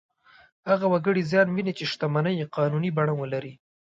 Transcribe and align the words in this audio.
هغه 0.69 0.85
وګړي 0.93 1.21
زیان 1.31 1.47
ویني 1.51 1.73
چې 1.79 1.83
شتمنۍ 1.91 2.33
یې 2.39 2.51
قانوني 2.57 2.89
بڼه 2.97 3.13
ولري. 3.15 3.53